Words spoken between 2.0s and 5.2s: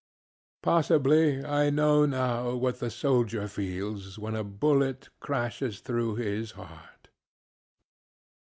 now what the soldier feels when a bullet